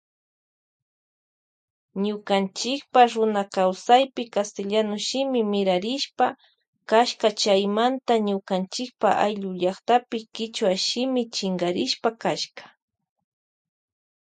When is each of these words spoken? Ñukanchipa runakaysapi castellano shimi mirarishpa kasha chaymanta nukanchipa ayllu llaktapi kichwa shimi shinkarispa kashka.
Ñukanchipa 2.03 3.01
runakaysapi 3.13 4.21
castellano 4.35 4.95
shimi 5.07 5.41
mirarishpa 5.51 6.25
kasha 6.89 7.29
chaymanta 7.41 8.13
nukanchipa 8.25 9.09
ayllu 9.25 9.49
llaktapi 9.61 10.17
kichwa 10.35 10.71
shimi 10.85 11.21
shinkarispa 11.35 12.09
kashka. 12.21 12.65